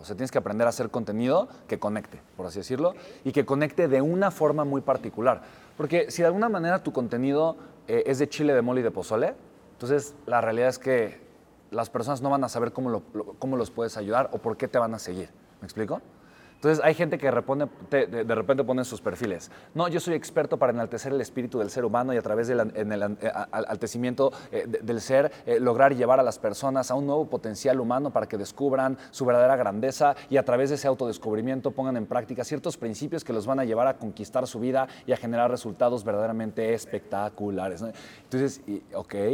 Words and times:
O 0.00 0.04
sea, 0.04 0.14
tienes 0.14 0.30
que 0.30 0.38
aprender 0.38 0.64
a 0.64 0.70
hacer 0.70 0.90
contenido 0.90 1.48
que 1.66 1.80
conecte, 1.80 2.22
por 2.36 2.46
así 2.46 2.60
decirlo, 2.60 2.94
y 3.24 3.32
que 3.32 3.44
conecte 3.44 3.88
de 3.88 4.00
una 4.00 4.30
forma 4.30 4.62
muy 4.62 4.80
particular. 4.80 5.42
Porque 5.76 6.12
si 6.12 6.22
de 6.22 6.26
alguna 6.26 6.48
manera 6.48 6.84
tu 6.84 6.92
contenido 6.92 7.56
eh, 7.88 8.04
es 8.06 8.20
de 8.20 8.28
chile, 8.28 8.54
de 8.54 8.62
mole 8.62 8.78
y 8.78 8.84
de 8.84 8.92
pozole, 8.92 9.34
entonces 9.72 10.14
la 10.24 10.40
realidad 10.40 10.68
es 10.68 10.78
que 10.78 11.20
las 11.72 11.90
personas 11.90 12.22
no 12.22 12.30
van 12.30 12.44
a 12.44 12.48
saber 12.48 12.70
cómo, 12.70 13.02
cómo 13.40 13.56
los 13.56 13.72
puedes 13.72 13.96
ayudar 13.96 14.30
o 14.32 14.38
por 14.38 14.56
qué 14.56 14.68
te 14.68 14.78
van 14.78 14.94
a 14.94 15.00
seguir. 15.00 15.30
¿Me 15.60 15.66
explico? 15.66 16.00
Entonces 16.58 16.84
hay 16.84 16.94
gente 16.94 17.18
que 17.18 17.30
repone- 17.30 17.68
te- 17.88 18.08
de, 18.08 18.24
de 18.24 18.34
repente 18.34 18.64
pone 18.64 18.80
en 18.80 18.84
sus 18.84 19.00
perfiles, 19.00 19.48
no, 19.74 19.86
yo 19.86 20.00
soy 20.00 20.14
experto 20.14 20.56
para 20.58 20.72
enaltecer 20.72 21.12
el 21.12 21.20
espíritu 21.20 21.60
del 21.60 21.70
ser 21.70 21.84
humano 21.84 22.12
y 22.12 22.16
a 22.16 22.22
través 22.22 22.48
del 22.48 22.72
en 22.74 22.90
el 22.90 23.02
an- 23.04 23.18
eh, 23.22 23.30
eh, 24.50 24.64
de- 24.66 24.78
del 24.80 25.00
ser 25.00 25.30
eh, 25.46 25.60
lograr 25.60 25.94
llevar 25.94 26.18
a 26.18 26.22
las 26.24 26.38
personas 26.40 26.90
a 26.90 26.94
un 26.94 27.06
nuevo 27.06 27.26
potencial 27.26 27.78
humano 27.80 28.10
para 28.12 28.26
que 28.26 28.36
descubran 28.36 28.98
su 29.12 29.24
verdadera 29.24 29.54
grandeza 29.54 30.16
y 30.30 30.36
a 30.36 30.44
través 30.44 30.70
de 30.70 30.74
ese 30.74 30.88
autodescubrimiento 30.88 31.70
pongan 31.70 31.96
en 31.96 32.06
práctica 32.06 32.42
ciertos 32.44 32.76
principios 32.76 33.22
que 33.22 33.32
los 33.32 33.46
van 33.46 33.60
a 33.60 33.64
llevar 33.64 33.86
a 33.86 33.96
conquistar 33.96 34.46
su 34.48 34.58
vida 34.58 34.88
y 35.06 35.12
a 35.12 35.16
generar 35.16 35.50
resultados 35.52 36.02
verdaderamente 36.02 36.74
espectaculares. 36.74 37.82
¿no? 37.82 37.92
Entonces, 38.24 38.60
y- 38.66 38.82
ok, 38.94 39.14
y- 39.14 39.24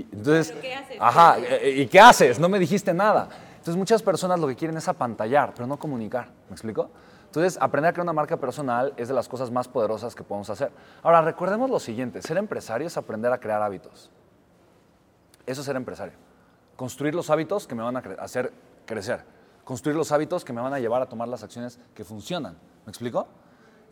y- 0.00 0.06
entonces, 0.12 0.48
¿Pero 0.48 0.60
qué 0.62 0.74
haces? 0.74 0.96
ajá, 0.98 1.36
¿y 1.62 1.86
qué 1.86 2.00
haces? 2.00 2.38
No 2.38 2.48
me 2.48 2.58
dijiste 2.58 2.94
nada. 2.94 3.28
Entonces 3.64 3.78
muchas 3.78 4.02
personas 4.02 4.38
lo 4.38 4.46
que 4.46 4.56
quieren 4.56 4.76
es 4.76 4.88
apantallar, 4.88 5.54
pero 5.54 5.66
no 5.66 5.78
comunicar. 5.78 6.28
¿Me 6.50 6.52
explico? 6.52 6.90
Entonces, 7.24 7.56
aprender 7.58 7.88
a 7.88 7.92
crear 7.94 8.04
una 8.04 8.12
marca 8.12 8.36
personal 8.36 8.92
es 8.98 9.08
de 9.08 9.14
las 9.14 9.26
cosas 9.26 9.50
más 9.50 9.68
poderosas 9.68 10.14
que 10.14 10.22
podemos 10.22 10.50
hacer. 10.50 10.70
Ahora, 11.02 11.22
recordemos 11.22 11.70
lo 11.70 11.80
siguiente, 11.80 12.20
ser 12.20 12.36
empresario 12.36 12.86
es 12.86 12.98
aprender 12.98 13.32
a 13.32 13.40
crear 13.40 13.62
hábitos. 13.62 14.10
Eso 15.46 15.62
es 15.62 15.64
ser 15.64 15.76
empresario. 15.76 16.12
Construir 16.76 17.14
los 17.14 17.30
hábitos 17.30 17.66
que 17.66 17.74
me 17.74 17.82
van 17.82 17.96
a 17.96 18.00
hacer 18.18 18.52
crecer. 18.84 19.24
Construir 19.64 19.96
los 19.96 20.12
hábitos 20.12 20.44
que 20.44 20.52
me 20.52 20.60
van 20.60 20.74
a 20.74 20.78
llevar 20.78 21.00
a 21.00 21.06
tomar 21.06 21.28
las 21.28 21.42
acciones 21.42 21.80
que 21.94 22.04
funcionan. 22.04 22.58
¿Me 22.84 22.90
explico? 22.90 23.28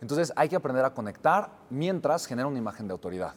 Entonces 0.01 0.31
hay 0.35 0.49
que 0.49 0.55
aprender 0.55 0.85
a 0.85 0.93
conectar 0.93 1.49
mientras 1.71 2.27
genera 2.27 2.47
una 2.47 2.59
imagen 2.59 2.87
de 2.87 2.91
autoridad. 2.91 3.33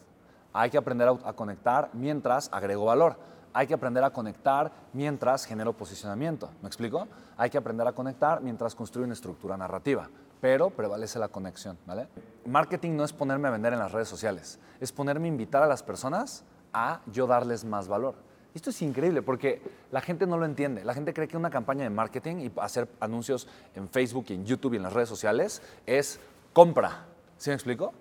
Hay 0.53 0.69
que 0.69 0.77
aprender 0.77 1.09
a 1.09 1.33
conectar 1.33 1.89
mientras 1.93 2.47
agrego 2.53 2.85
valor. 2.85 3.17
Hay 3.57 3.65
que 3.65 3.73
aprender 3.73 4.03
a 4.03 4.11
conectar 4.11 4.71
mientras 4.93 5.45
genero 5.45 5.73
posicionamiento. 5.73 6.51
¿Me 6.61 6.67
explico? 6.67 7.07
Hay 7.37 7.49
que 7.49 7.57
aprender 7.57 7.87
a 7.87 7.91
conectar 7.91 8.39
mientras 8.39 8.75
construyo 8.75 9.05
una 9.05 9.15
estructura 9.15 9.57
narrativa. 9.57 10.11
Pero 10.39 10.69
prevalece 10.69 11.17
la 11.17 11.29
conexión, 11.29 11.75
¿vale? 11.87 12.07
Marketing 12.45 12.91
no 12.91 13.03
es 13.03 13.13
ponerme 13.13 13.47
a 13.47 13.51
vender 13.51 13.73
en 13.73 13.79
las 13.79 13.91
redes 13.91 14.09
sociales, 14.09 14.59
es 14.79 14.91
ponerme 14.91 15.25
a 15.25 15.29
invitar 15.29 15.63
a 15.63 15.65
las 15.65 15.81
personas 15.81 16.43
a 16.71 17.01
yo 17.07 17.25
darles 17.25 17.65
más 17.65 17.87
valor. 17.87 18.13
Esto 18.53 18.69
es 18.69 18.79
increíble 18.83 19.23
porque 19.23 19.59
la 19.89 20.01
gente 20.01 20.27
no 20.27 20.37
lo 20.37 20.45
entiende. 20.45 20.85
La 20.85 20.93
gente 20.93 21.11
cree 21.11 21.27
que 21.27 21.35
una 21.35 21.49
campaña 21.49 21.81
de 21.81 21.89
marketing 21.89 22.35
y 22.35 22.51
hacer 22.57 22.87
anuncios 22.99 23.47
en 23.73 23.89
Facebook 23.89 24.25
y 24.29 24.33
en 24.35 24.45
YouTube 24.45 24.75
y 24.75 24.77
en 24.77 24.83
las 24.83 24.93
redes 24.93 25.09
sociales 25.09 25.63
es 25.87 26.19
compra. 26.53 27.07
¿Sí 27.37 27.49
me 27.49 27.55
explico? 27.55 27.91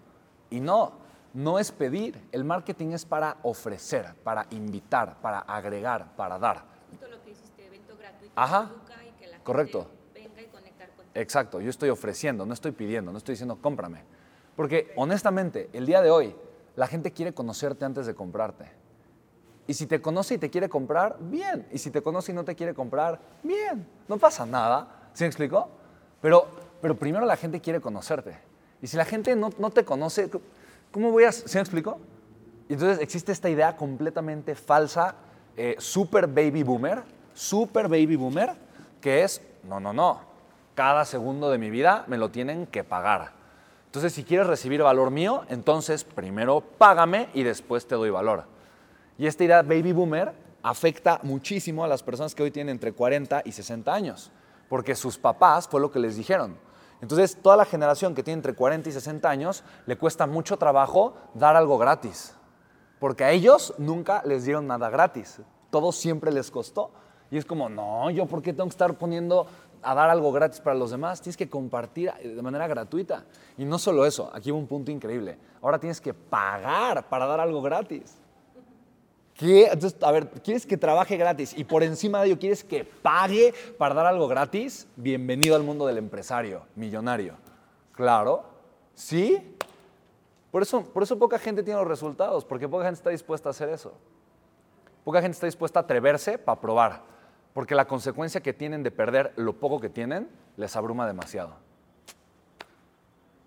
Y 0.50 0.60
no, 0.60 1.05
no 1.36 1.58
es 1.58 1.70
pedir. 1.70 2.18
El 2.32 2.44
marketing 2.44 2.92
es 2.92 3.04
para 3.04 3.36
ofrecer, 3.42 4.14
para 4.24 4.46
invitar, 4.50 5.20
para 5.20 5.40
agregar, 5.40 6.16
para 6.16 6.38
dar. 6.38 6.64
Justo 6.90 7.08
lo 7.08 7.22
que 7.22 7.30
hiciste, 7.32 7.66
evento 7.66 7.94
gratuito. 7.98 8.32
Ajá. 8.34 8.70
y 9.06 9.10
que 9.18 9.26
la 9.26 9.32
gente 9.32 9.44
Correcto. 9.44 9.86
venga 10.14 10.40
y 10.40 10.46
conectar 10.46 10.88
contigo. 10.88 11.10
Exacto, 11.14 11.60
yo 11.60 11.68
estoy 11.68 11.90
ofreciendo, 11.90 12.46
no 12.46 12.54
estoy 12.54 12.72
pidiendo, 12.72 13.12
no 13.12 13.18
estoy 13.18 13.34
diciendo 13.34 13.58
cómprame. 13.60 14.02
Porque 14.56 14.94
honestamente, 14.96 15.68
el 15.74 15.84
día 15.84 16.00
de 16.00 16.10
hoy, 16.10 16.34
la 16.74 16.86
gente 16.86 17.12
quiere 17.12 17.34
conocerte 17.34 17.84
antes 17.84 18.06
de 18.06 18.14
comprarte. 18.14 18.70
Y 19.66 19.74
si 19.74 19.86
te 19.86 20.00
conoce 20.00 20.34
y 20.34 20.38
te 20.38 20.48
quiere 20.48 20.70
comprar, 20.70 21.18
bien. 21.20 21.68
Y 21.70 21.76
si 21.76 21.90
te 21.90 22.00
conoce 22.00 22.32
y 22.32 22.34
no 22.34 22.44
te 22.44 22.54
quiere 22.54 22.72
comprar, 22.72 23.20
bien. 23.42 23.86
No 24.08 24.16
pasa 24.16 24.46
nada. 24.46 25.10
¿Sí 25.12 25.24
me 25.24 25.28
explico? 25.28 25.68
Pero, 26.22 26.46
pero 26.80 26.96
primero 26.96 27.26
la 27.26 27.36
gente 27.36 27.60
quiere 27.60 27.78
conocerte. 27.82 28.38
Y 28.80 28.86
si 28.86 28.96
la 28.96 29.04
gente 29.04 29.36
no, 29.36 29.50
no 29.58 29.68
te 29.70 29.84
conoce, 29.84 30.30
¿cómo 30.90 31.10
voy 31.10 31.24
a...? 31.24 31.32
¿Sí 31.32 31.54
me 31.54 31.60
explico? 31.60 32.00
Y 32.68 32.74
entonces 32.74 33.00
existe 33.00 33.32
esta 33.32 33.48
idea 33.48 33.76
completamente 33.76 34.54
falsa, 34.54 35.14
eh, 35.56 35.76
super 35.78 36.26
baby 36.26 36.62
boomer, 36.62 37.02
super 37.32 37.88
baby 37.88 38.16
boomer, 38.16 38.54
que 39.00 39.22
es, 39.22 39.40
no, 39.64 39.78
no, 39.78 39.92
no, 39.92 40.20
cada 40.74 41.04
segundo 41.04 41.50
de 41.50 41.58
mi 41.58 41.70
vida 41.70 42.04
me 42.08 42.18
lo 42.18 42.30
tienen 42.30 42.66
que 42.66 42.82
pagar. 42.82 43.32
Entonces, 43.86 44.12
si 44.12 44.24
quieres 44.24 44.46
recibir 44.46 44.82
valor 44.82 45.10
mío, 45.10 45.44
entonces 45.48 46.04
primero 46.04 46.60
págame 46.60 47.28
y 47.32 47.44
después 47.44 47.86
te 47.86 47.94
doy 47.94 48.10
valor. 48.10 48.44
Y 49.16 49.26
esta 49.26 49.44
idea 49.44 49.62
baby 49.62 49.92
boomer 49.92 50.34
afecta 50.62 51.20
muchísimo 51.22 51.84
a 51.84 51.88
las 51.88 52.02
personas 52.02 52.34
que 52.34 52.42
hoy 52.42 52.50
tienen 52.50 52.74
entre 52.74 52.92
40 52.92 53.42
y 53.44 53.52
60 53.52 53.94
años, 53.94 54.32
porque 54.68 54.94
sus 54.94 55.16
papás 55.16 55.68
fue 55.68 55.80
lo 55.80 55.90
que 55.90 56.00
les 56.00 56.16
dijeron. 56.16 56.58
Entonces, 57.00 57.36
toda 57.40 57.56
la 57.56 57.64
generación 57.64 58.14
que 58.14 58.22
tiene 58.22 58.38
entre 58.38 58.54
40 58.54 58.88
y 58.88 58.92
60 58.92 59.28
años 59.28 59.64
le 59.86 59.96
cuesta 59.96 60.26
mucho 60.26 60.56
trabajo 60.56 61.14
dar 61.34 61.56
algo 61.56 61.78
gratis, 61.78 62.34
porque 62.98 63.24
a 63.24 63.32
ellos 63.32 63.74
nunca 63.78 64.22
les 64.24 64.44
dieron 64.44 64.66
nada 64.66 64.88
gratis, 64.88 65.40
todo 65.70 65.92
siempre 65.92 66.32
les 66.32 66.50
costó. 66.50 66.90
Y 67.30 67.36
es 67.36 67.44
como, 67.44 67.68
no, 67.68 68.08
yo 68.10 68.26
por 68.26 68.40
qué 68.40 68.52
tengo 68.52 68.66
que 68.66 68.70
estar 68.70 68.94
poniendo 68.94 69.46
a 69.82 69.94
dar 69.94 70.10
algo 70.10 70.32
gratis 70.32 70.60
para 70.60 70.76
los 70.76 70.90
demás, 70.90 71.20
tienes 71.20 71.36
que 71.36 71.50
compartir 71.50 72.12
de 72.12 72.42
manera 72.42 72.66
gratuita. 72.66 73.24
Y 73.58 73.64
no 73.64 73.78
solo 73.78 74.06
eso, 74.06 74.30
aquí 74.32 74.50
va 74.50 74.56
un 74.56 74.66
punto 74.66 74.90
increíble, 74.90 75.38
ahora 75.60 75.78
tienes 75.78 76.00
que 76.00 76.14
pagar 76.14 77.08
para 77.08 77.26
dar 77.26 77.40
algo 77.40 77.60
gratis. 77.62 78.16
¿Quieres 79.36 80.66
que 80.66 80.76
trabaje 80.76 81.16
gratis 81.16 81.54
y 81.56 81.64
por 81.64 81.82
encima 81.82 82.20
de 82.20 82.28
ello 82.28 82.38
quieres 82.38 82.64
que 82.64 82.84
pague 82.84 83.52
para 83.78 83.94
dar 83.94 84.06
algo 84.06 84.28
gratis? 84.28 84.88
Bienvenido 84.96 85.56
al 85.56 85.62
mundo 85.62 85.86
del 85.86 85.98
empresario, 85.98 86.62
millonario. 86.74 87.34
Claro, 87.92 88.44
¿sí? 88.94 89.56
Por 90.50 90.62
eso, 90.62 90.84
por 90.84 91.02
eso 91.02 91.18
poca 91.18 91.38
gente 91.38 91.62
tiene 91.62 91.78
los 91.78 91.88
resultados, 91.88 92.44
porque 92.44 92.68
poca 92.68 92.84
gente 92.84 92.98
está 92.98 93.10
dispuesta 93.10 93.48
a 93.48 93.50
hacer 93.50 93.68
eso. 93.68 93.92
Poca 95.04 95.20
gente 95.20 95.34
está 95.34 95.46
dispuesta 95.46 95.80
a 95.80 95.82
atreverse 95.82 96.38
para 96.38 96.60
probar, 96.60 97.02
porque 97.52 97.74
la 97.74 97.86
consecuencia 97.86 98.40
que 98.40 98.52
tienen 98.52 98.82
de 98.82 98.90
perder 98.90 99.32
lo 99.36 99.52
poco 99.52 99.80
que 99.80 99.88
tienen 99.88 100.28
les 100.56 100.74
abruma 100.76 101.06
demasiado. 101.06 101.54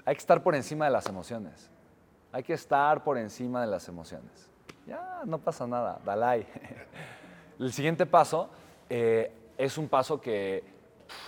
Hay 0.05 0.16
que 0.16 0.19
estar 0.19 0.41
por 0.44 0.55
encima 0.55 0.85
de 0.85 0.91
las 0.91 1.07
emociones. 1.07 1.69
Hay 2.31 2.44
que 2.44 2.53
estar 2.53 3.03
por 3.03 3.17
encima 3.17 3.61
de 3.61 3.67
las 3.67 3.88
emociones. 3.88 4.48
Ya, 4.89 5.22
no 5.23 5.38
pasa 5.38 5.67
nada, 5.67 6.00
Dalai. 6.03 6.47
El 7.59 7.72
siguiente 7.72 8.07
paso 8.07 8.50
eh, 8.89 9.31
es 9.55 9.77
un 9.77 9.88
paso 9.88 10.19
que 10.19 10.63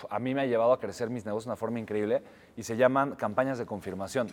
a 0.09 0.17
mí 0.17 0.33
me 0.33 0.41
ha 0.41 0.45
llevado 0.47 0.73
a 0.73 0.79
crecer 0.79 1.11
mis 1.11 1.25
negocios 1.25 1.45
de 1.45 1.49
una 1.51 1.57
forma 1.57 1.79
increíble 1.79 2.23
y 2.57 2.63
se 2.63 2.75
llaman 2.75 3.15
campañas 3.15 3.59
de 3.59 3.67
confirmación. 3.67 4.29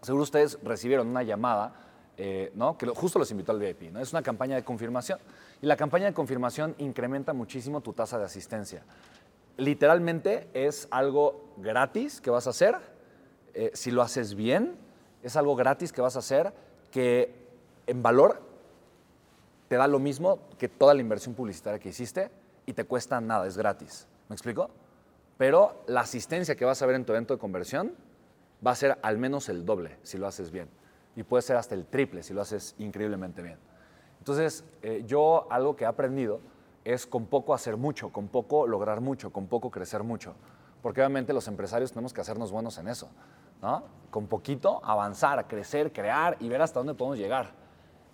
Seguro 0.00 0.22
ustedes 0.22 0.58
recibieron 0.62 1.06
una 1.08 1.22
llamada, 1.22 1.74
eh, 2.16 2.50
¿no? 2.54 2.78
que 2.78 2.86
justo 2.86 3.18
los 3.18 3.30
invitó 3.30 3.52
al 3.52 3.58
VIP. 3.58 3.92
¿no? 3.92 4.00
Es 4.00 4.14
una 4.14 4.22
campaña 4.22 4.56
de 4.56 4.64
confirmación. 4.64 5.18
Y 5.60 5.66
la 5.66 5.76
campaña 5.76 6.06
de 6.06 6.14
confirmación 6.14 6.74
incrementa 6.78 7.34
muchísimo 7.34 7.82
tu 7.82 7.92
tasa 7.92 8.18
de 8.18 8.24
asistencia. 8.24 8.84
Literalmente 9.58 10.48
es 10.54 10.88
algo 10.90 11.52
gratis 11.58 12.22
que 12.22 12.30
vas 12.30 12.46
a 12.46 12.50
hacer. 12.50 12.74
eh, 13.52 13.70
si 13.74 13.90
lo 13.90 14.00
haces 14.00 14.34
bien, 14.34 14.76
es 15.22 15.36
algo 15.36 15.56
gratis 15.56 15.92
que 15.92 16.00
vas 16.00 16.16
a 16.16 16.20
hacer 16.20 16.54
que 16.90 17.34
en 17.86 18.02
valor 18.02 18.45
te 19.68 19.76
da 19.76 19.86
lo 19.86 19.98
mismo 19.98 20.40
que 20.58 20.68
toda 20.68 20.94
la 20.94 21.00
inversión 21.00 21.34
publicitaria 21.34 21.78
que 21.78 21.88
hiciste 21.88 22.30
y 22.66 22.72
te 22.72 22.84
cuesta 22.84 23.20
nada, 23.20 23.46
es 23.46 23.56
gratis. 23.56 24.06
¿Me 24.28 24.34
explico? 24.34 24.70
Pero 25.38 25.82
la 25.86 26.00
asistencia 26.00 26.56
que 26.56 26.64
vas 26.64 26.80
a 26.82 26.86
ver 26.86 26.96
en 26.96 27.04
tu 27.04 27.12
evento 27.12 27.34
de 27.34 27.40
conversión 27.40 27.92
va 28.66 28.72
a 28.72 28.74
ser 28.74 28.98
al 29.02 29.18
menos 29.18 29.48
el 29.48 29.64
doble 29.64 29.98
si 30.02 30.18
lo 30.18 30.26
haces 30.26 30.50
bien. 30.50 30.68
Y 31.14 31.22
puede 31.22 31.42
ser 31.42 31.56
hasta 31.56 31.74
el 31.74 31.86
triple 31.86 32.22
si 32.22 32.34
lo 32.34 32.42
haces 32.42 32.74
increíblemente 32.78 33.42
bien. 33.42 33.58
Entonces, 34.18 34.64
eh, 34.82 35.04
yo 35.06 35.46
algo 35.50 35.76
que 35.76 35.84
he 35.84 35.86
aprendido 35.86 36.40
es 36.84 37.06
con 37.06 37.26
poco 37.26 37.54
hacer 37.54 37.76
mucho, 37.76 38.10
con 38.12 38.28
poco 38.28 38.66
lograr 38.66 39.00
mucho, 39.00 39.32
con 39.32 39.46
poco 39.46 39.70
crecer 39.70 40.02
mucho. 40.02 40.34
Porque 40.82 41.00
obviamente 41.00 41.32
los 41.32 41.48
empresarios 41.48 41.90
tenemos 41.90 42.12
que 42.12 42.20
hacernos 42.20 42.52
buenos 42.52 42.78
en 42.78 42.88
eso. 42.88 43.08
¿no? 43.62 43.84
Con 44.10 44.26
poquito 44.26 44.80
avanzar, 44.84 45.46
crecer, 45.48 45.92
crear 45.92 46.36
y 46.40 46.48
ver 46.48 46.62
hasta 46.62 46.80
dónde 46.80 46.94
podemos 46.94 47.18
llegar. 47.18 47.65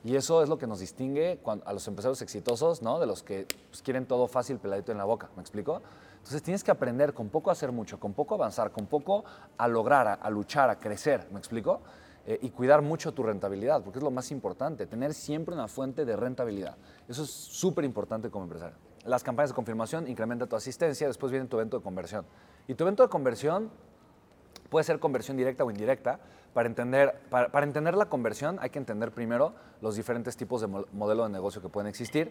Y 0.04 0.16
eso 0.16 0.42
es 0.42 0.48
lo 0.48 0.58
que 0.58 0.66
nos 0.66 0.80
distingue 0.80 1.40
a 1.64 1.72
los 1.72 1.86
empresarios 1.86 2.22
exitosos, 2.22 2.82
¿no? 2.82 2.98
De 2.98 3.06
los 3.06 3.22
que 3.22 3.46
pues, 3.70 3.82
quieren 3.82 4.06
todo 4.06 4.26
fácil, 4.26 4.58
peladito 4.58 4.90
en 4.92 4.98
la 4.98 5.04
boca. 5.04 5.30
¿Me 5.36 5.42
explico? 5.42 5.80
Entonces 6.16 6.42
tienes 6.42 6.64
que 6.64 6.70
aprender 6.70 7.14
con 7.14 7.28
poco 7.28 7.50
a 7.50 7.52
hacer 7.52 7.72
mucho, 7.72 8.00
con 8.00 8.12
poco 8.12 8.34
avanzar, 8.34 8.72
con 8.72 8.86
poco 8.86 9.24
a 9.56 9.68
lograr, 9.68 10.08
a, 10.08 10.14
a 10.14 10.30
luchar, 10.30 10.70
a 10.70 10.78
crecer. 10.78 11.28
¿Me 11.30 11.38
explico? 11.38 11.80
Eh, 12.24 12.38
y 12.42 12.50
cuidar 12.50 12.82
mucho 12.82 13.12
tu 13.12 13.24
rentabilidad, 13.24 13.82
porque 13.82 13.98
es 13.98 14.02
lo 14.04 14.12
más 14.12 14.30
importante, 14.30 14.86
tener 14.86 15.12
siempre 15.12 15.54
una 15.54 15.66
fuente 15.66 16.04
de 16.04 16.14
rentabilidad. 16.14 16.76
Eso 17.08 17.24
es 17.24 17.30
súper 17.30 17.84
importante 17.84 18.30
como 18.30 18.44
empresario. 18.44 18.76
Las 19.04 19.24
campañas 19.24 19.50
de 19.50 19.56
confirmación 19.56 20.06
incrementan 20.06 20.48
tu 20.48 20.54
asistencia, 20.54 21.08
después 21.08 21.32
viene 21.32 21.48
tu 21.48 21.56
evento 21.56 21.78
de 21.78 21.82
conversión. 21.82 22.24
Y 22.68 22.74
tu 22.74 22.84
evento 22.84 23.02
de 23.02 23.08
conversión 23.08 23.70
puede 24.72 24.84
ser 24.84 24.98
conversión 24.98 25.36
directa 25.36 25.64
o 25.64 25.70
indirecta. 25.70 26.18
Para 26.54 26.66
entender, 26.68 27.14
para, 27.30 27.48
para 27.50 27.64
entender 27.66 27.94
la 27.94 28.06
conversión 28.06 28.58
hay 28.60 28.70
que 28.70 28.78
entender 28.78 29.10
primero 29.12 29.54
los 29.80 29.96
diferentes 29.96 30.36
tipos 30.36 30.60
de 30.62 30.66
mo- 30.66 30.86
modelo 30.92 31.24
de 31.24 31.30
negocio 31.30 31.60
que 31.62 31.68
pueden 31.68 31.88
existir 31.88 32.30